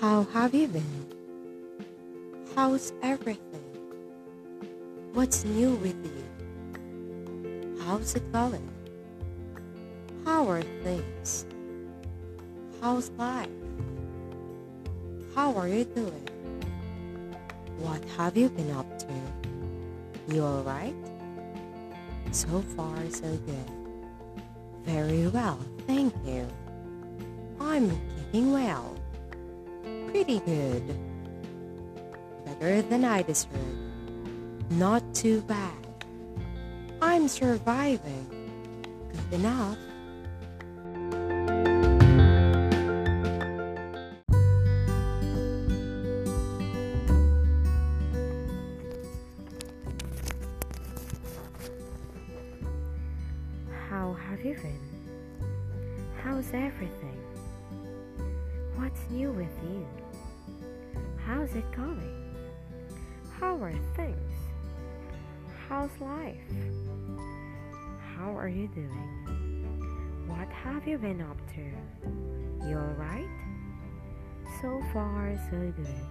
[0.00, 1.06] How have you been?
[2.56, 3.60] How's everything?
[5.12, 7.76] What's new with you?
[7.84, 8.66] How's it going?
[10.24, 11.44] How are things?
[12.80, 13.50] How's life?
[15.34, 16.28] How are you doing?
[17.76, 20.34] What have you been up to?
[20.34, 20.96] You alright?
[22.32, 23.70] So far, so good.
[24.86, 26.48] Very well, thank you.
[27.60, 28.96] I'm keeping well.
[30.10, 30.98] Pretty good.
[32.44, 33.48] Better than I deserve.
[34.70, 35.72] Not too bad.
[37.00, 38.26] I'm surviving.
[39.30, 39.78] Good enough.
[53.88, 54.80] How have you been?
[56.20, 57.16] How's everything?
[58.74, 59.86] What's new with you?
[61.30, 62.34] How's it going?
[63.38, 64.32] How are things?
[65.68, 66.34] How's life?
[68.16, 70.24] How are you doing?
[70.26, 72.68] What have you been up to?
[72.68, 73.28] You alright?
[74.60, 76.04] So far, so good.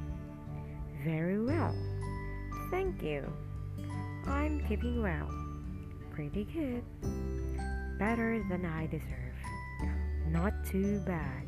[1.03, 1.75] Very well.
[2.71, 3.29] Thank you.
[4.25, 5.29] I'm keeping well.
[6.11, 6.81] Pretty good.
[7.99, 9.35] Better than I deserve.
[10.29, 11.43] Not too bad.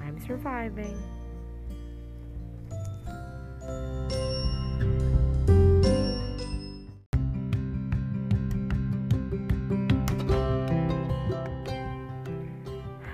[0.00, 1.00] I'm surviving.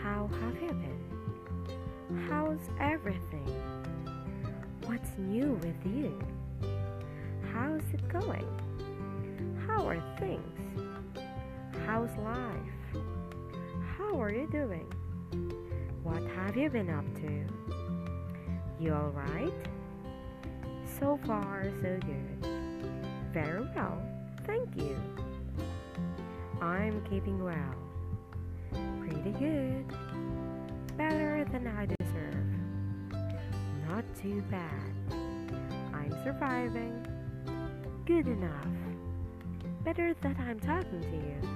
[0.03, 2.27] How have you been?
[2.29, 3.53] How's everything?
[4.85, 6.19] What's new with you?
[7.53, 8.47] How's it going?
[9.67, 10.81] How are things?
[11.87, 13.03] How's life?
[13.97, 14.87] How are you doing?
[16.03, 17.45] What have you been up to?
[18.79, 19.53] You alright?
[20.99, 22.49] So far, so good.
[23.33, 24.01] Very well,
[24.47, 24.99] thank you.
[26.63, 27.77] I'm keeping well.
[29.01, 29.85] Pretty good.
[30.97, 32.47] Better than I deserve.
[33.87, 34.93] Not too bad.
[35.93, 37.07] I'm surviving.
[38.07, 38.67] Good enough.
[39.85, 41.49] Better that I'm talking to you.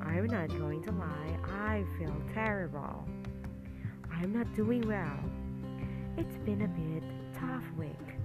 [0.00, 3.04] I'm not going to lie, I feel terrible.
[4.12, 5.18] I'm not doing well.
[6.16, 7.02] It's been a bit
[7.40, 8.15] tough week.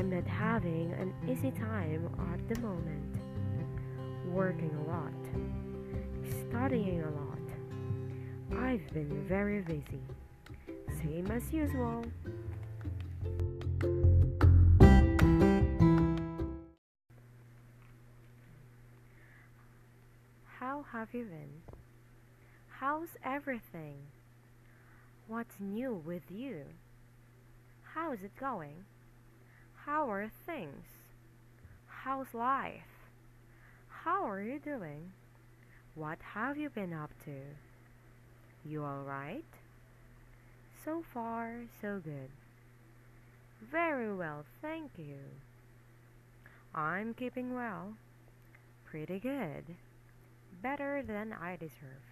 [0.00, 3.16] I'm not having an easy time at the moment.
[4.24, 5.12] Working a lot,
[6.48, 8.62] studying a lot.
[8.64, 10.00] I've been very busy.
[11.02, 12.02] Same as usual.
[20.58, 21.76] How have you been?
[22.68, 23.98] How's everything?
[25.26, 26.64] What's new with you?
[27.82, 28.86] How's it going?
[29.86, 30.84] How are things?
[31.86, 32.82] How's life?
[33.88, 35.12] How are you doing?
[35.94, 37.32] What have you been up to?
[38.64, 39.44] You alright?
[40.84, 42.30] So far, so good.
[43.70, 45.18] Very well, thank you.
[46.74, 47.94] I'm keeping well.
[48.84, 49.64] Pretty good.
[50.62, 52.04] Better than I deserve.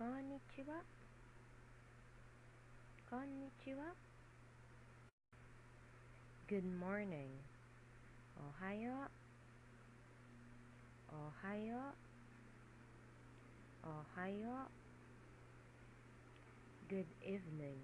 [0.00, 0.80] Ano gag- Hello.
[0.80, 0.80] Konnichiwa.
[3.10, 3.88] Konnichiwa.
[3.90, 3.94] Konnichiwa.
[6.48, 7.30] Good morning.
[8.36, 9.08] Ohayo.
[11.12, 11.82] Ohayo.
[13.84, 14.68] Ohayo.
[16.88, 17.80] Good evening.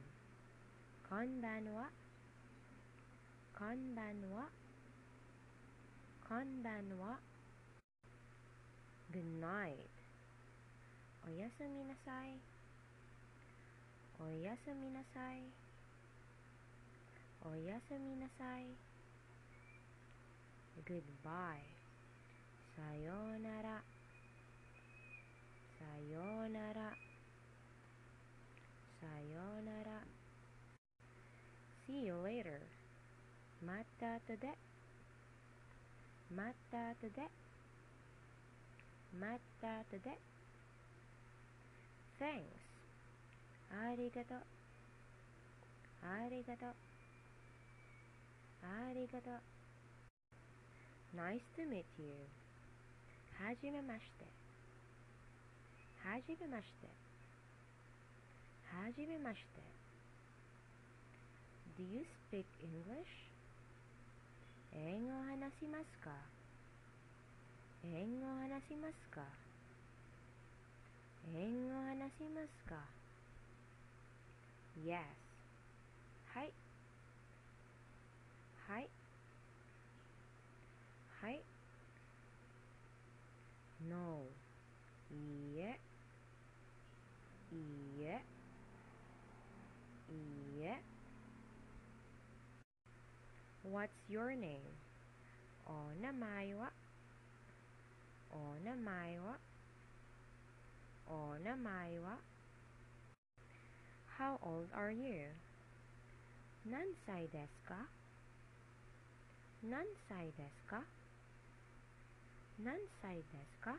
[1.09, 1.87] Konbanwa.
[3.55, 4.45] Konbanwa.
[6.29, 7.19] Konbanwa.
[9.13, 9.96] Good night.
[11.29, 12.39] おやすみなさい。
[14.21, 15.43] おやすみなさい。
[17.45, 18.67] おやすみなさい。
[20.87, 21.59] Goodbye.
[22.77, 23.83] さようなら。
[25.81, 26.95] さようなら。
[29.01, 30.07] さようなら。
[31.89, 32.61] See you later.
[33.67, 34.57] またとで。
[36.33, 37.29] またとで。
[39.19, 40.36] またとで。
[42.27, 42.43] Thanks.
[43.71, 44.43] ありがとう。
[46.03, 46.75] ありがとう。
[48.67, 49.39] ありがとう。
[51.15, 52.11] Nice to meet you.
[53.39, 54.27] はじめまして。
[56.03, 56.89] はじめまして。
[58.75, 59.63] はじめまして。
[61.79, 63.07] Do you speak English?
[64.75, 66.11] 英語を話しますか？
[67.85, 69.46] 英語を話しますか？
[71.35, 72.77] 英語話しますか
[74.79, 75.01] ？Yes.
[76.27, 76.53] はい。
[78.69, 78.89] はい。
[81.21, 81.43] はい。
[83.89, 84.23] No.
[85.11, 85.81] いいえ。
[87.53, 88.25] いいえ。
[90.09, 90.81] いいえ。
[93.65, 94.61] What's your name?
[95.67, 96.73] お名前は？
[98.31, 99.56] お名前は？
[101.09, 102.19] お名前は
[104.19, 105.29] ？How old are you?
[106.69, 107.87] 何歳ですか？
[109.63, 110.83] 何歳ですか？
[112.59, 113.77] 何歳ですか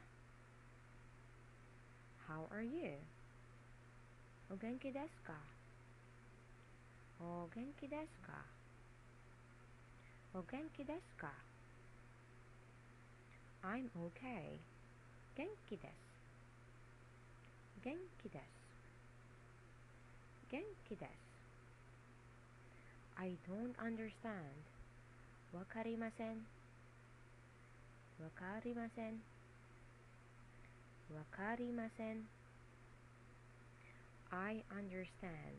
[2.29, 2.97] ？How are you?
[4.49, 5.33] お元気ですか？
[7.19, 8.45] お元気ですか？
[10.33, 11.33] お元気ですか
[13.63, 14.59] ？I'm okay.
[15.35, 16.06] 元気です。
[17.87, 18.43] 元気です。
[20.51, 21.09] 元気です。
[23.15, 24.51] I don't understand.
[25.53, 26.45] わかりません。
[28.21, 29.13] わかりません。
[31.15, 32.27] わかりません。
[34.31, 35.55] I understand.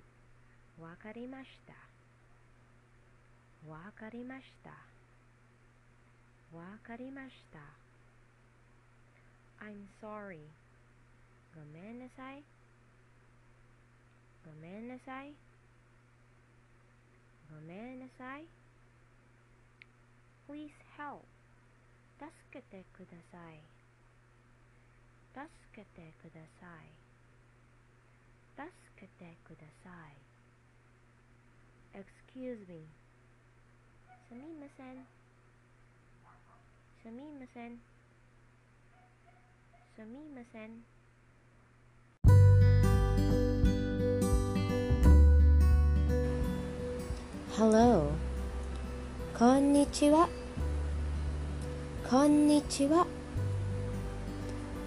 [0.78, 1.72] わかりました。
[3.66, 4.68] わかりました。
[6.54, 7.58] わかりました。
[9.64, 10.67] I'm sorry.
[11.55, 12.43] ごめんなさい
[14.45, 15.33] ごめんなさい
[17.49, 18.45] ごめんなさい
[20.49, 21.21] Please help
[22.19, 23.59] 助けてください
[25.33, 26.89] 助けてください
[28.55, 30.17] 助けてください
[31.97, 32.87] Excuse me
[34.27, 35.05] すみません
[37.03, 37.77] すみません
[39.95, 40.96] すみません
[47.58, 48.12] Hello.
[49.34, 50.28] Konnichiwa.
[52.08, 53.02] Konnichiwa.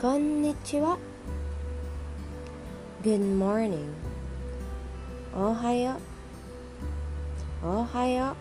[0.01, 0.95] Konnichiwa.
[3.03, 3.91] Good morning.
[5.35, 5.99] Ohayo.
[7.59, 8.37] Ohayo.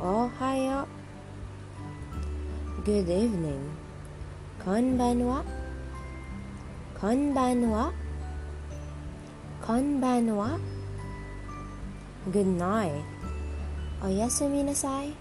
[0.00, 0.88] Ohayo.
[2.86, 3.76] Good evening.
[4.64, 5.44] Konbanwa.
[6.96, 7.92] Konbanwa.
[9.60, 10.77] Konbanwa.
[12.30, 12.92] Good night.
[14.04, 15.14] おやすみなさい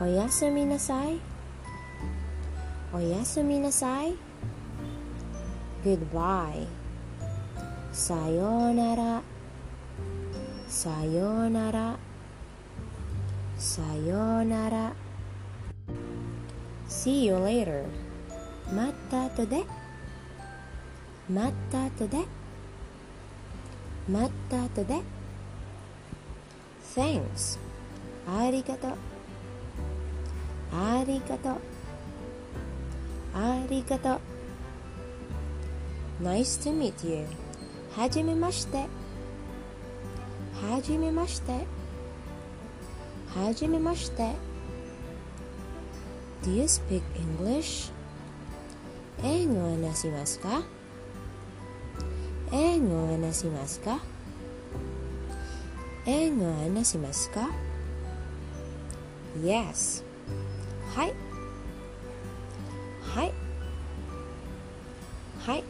[0.00, 1.18] おやすみなさい
[2.90, 4.14] おやすみなさい
[5.84, 6.66] Goodbye.
[7.92, 9.22] さようなら
[10.68, 11.98] さようなら
[13.58, 14.92] さようなら
[16.88, 17.84] See you later.
[18.74, 19.64] また後で
[21.28, 22.24] また後で
[24.08, 25.02] また後で
[26.94, 27.58] Thanks
[28.28, 28.92] ありがとう。
[30.74, 31.56] ありがとう。
[33.34, 34.20] ありがとう。
[36.22, 37.26] Nice to meet you.
[37.96, 38.86] はじめまして。
[40.70, 41.52] はじめまして。
[43.34, 44.34] はじめまして。
[46.42, 47.02] Do you speak
[47.40, 47.90] English?
[49.24, 50.62] 英語を話しますか？
[52.52, 53.98] 英語を話しますか？
[56.04, 57.48] 英語を話しますか
[59.40, 60.02] ?Yes.
[60.96, 61.14] はい。
[63.00, 63.32] はい。
[65.46, 65.64] はい。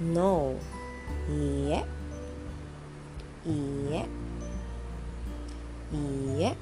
[0.00, 0.54] No.
[1.28, 1.84] いいえ。
[3.46, 4.06] いいえ。
[5.92, 6.56] いいえ。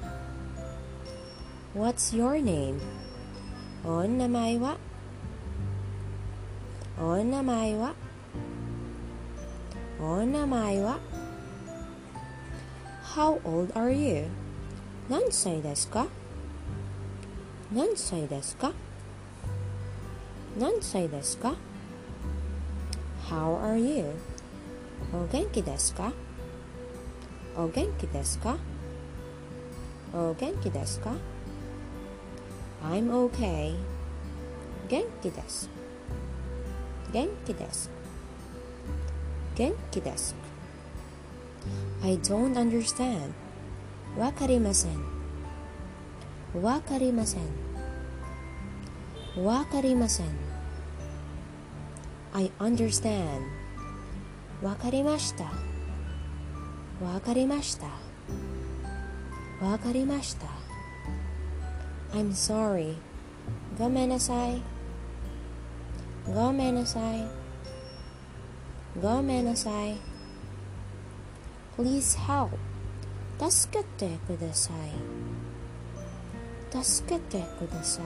[1.75, 2.79] What's your name?
[3.83, 4.77] お名前は？
[6.99, 7.93] お名前は？
[9.99, 10.99] お名前は？
[13.14, 14.26] How old are you?
[15.08, 16.06] 何歳ですか
[17.72, 18.72] 何歳ですか
[20.58, 21.54] 何歳ですか
[23.28, 24.06] How are you?
[25.12, 26.12] お元気ですか
[27.56, 28.56] お元気ですか
[30.12, 31.12] お元気ですか
[32.82, 33.74] I'm okay
[34.88, 35.68] 元気です
[37.12, 37.90] 元気です
[39.56, 40.34] 元気です
[42.03, 43.31] I don't understand
[44.17, 44.91] わかりません
[46.61, 47.41] わかりません
[49.43, 50.27] わかりません
[52.33, 53.41] I understand
[54.61, 55.45] わかりました
[57.03, 57.87] わかりました
[59.65, 60.59] わかりました
[62.11, 62.95] I'm sorry.
[63.77, 64.61] ごめんなさい。
[66.25, 67.27] ごめんなさい。
[68.99, 70.08] ごめんなさい。
[71.78, 72.50] Please help.
[73.38, 74.74] 助けてください。
[76.84, 78.04] 助けてください。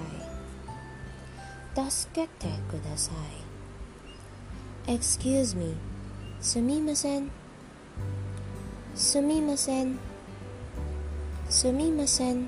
[1.91, 3.13] 助けてくださ
[4.87, 4.93] い。
[4.93, 5.75] Excuse me.
[6.41, 7.31] すみません。
[8.95, 9.99] すみません。
[11.51, 12.47] すみません。